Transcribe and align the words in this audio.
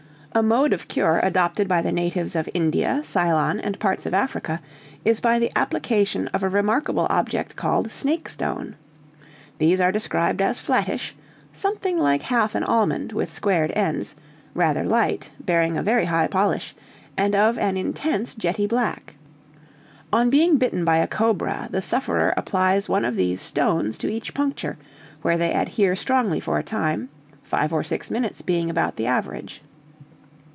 "A 0.33 0.41
mode 0.41 0.71
of 0.71 0.87
cure 0.87 1.19
adopted 1.21 1.67
by 1.67 1.81
natives 1.81 2.37
of 2.37 2.47
India, 2.53 3.01
Ceylon, 3.03 3.59
and 3.59 3.77
parts 3.79 4.05
of 4.05 4.13
Africa, 4.13 4.61
is 5.03 5.19
by 5.19 5.39
the 5.39 5.51
application 5.57 6.29
of 6.29 6.41
a 6.41 6.47
remarkable 6.47 7.05
object 7.09 7.57
called 7.57 7.91
snake 7.91 8.29
stone. 8.29 8.77
These 9.57 9.81
are 9.81 9.91
described 9.91 10.41
as 10.41 10.57
flattish, 10.57 11.17
something 11.51 11.97
like 11.97 12.21
half 12.21 12.55
an 12.55 12.63
almond 12.63 13.11
with 13.11 13.29
squared 13.29 13.73
ends, 13.75 14.15
rather 14.53 14.85
light, 14.85 15.31
bearing 15.37 15.75
a 15.77 15.83
very 15.83 16.05
high 16.05 16.27
polish, 16.27 16.73
and 17.17 17.35
of 17.35 17.57
an 17.57 17.75
intense 17.75 18.33
jetty 18.33 18.67
black. 18.67 19.15
"On 20.13 20.29
being 20.29 20.55
bitten 20.55 20.85
by 20.85 20.95
a 20.99 21.07
cobra, 21.07 21.67
the 21.71 21.81
sufferer 21.81 22.33
applies 22.37 22.87
one 22.87 23.03
of 23.03 23.17
these 23.17 23.41
'stones' 23.41 23.97
to 23.97 24.09
each 24.09 24.33
puncture, 24.33 24.77
where 25.23 25.37
they 25.37 25.51
adhere 25.53 25.93
strongly 25.93 26.39
for 26.39 26.57
a 26.57 26.63
time, 26.63 27.09
five 27.43 27.73
or 27.73 27.83
six 27.83 28.09
minutes 28.09 28.41
being 28.41 28.69
about 28.69 28.95
the 28.95 29.07
average. 29.07 29.61